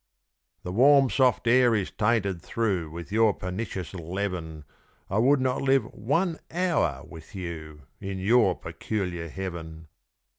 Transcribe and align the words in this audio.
The 0.63 0.71
warm, 0.71 1.11
soft 1.11 1.45
air 1.45 1.75
is 1.75 1.91
tainted 1.91 2.41
through 2.41 2.89
With 2.89 3.11
your 3.11 3.35
pernicious 3.35 3.93
leaven. 3.93 4.65
I 5.11 5.19
would 5.19 5.39
not 5.39 5.61
live 5.61 5.93
one 5.93 6.39
hour 6.49 7.03
with 7.07 7.35
you 7.35 7.83
In 7.99 8.17
your 8.17 8.57
peculiar 8.57 9.29
heaven! 9.29 9.89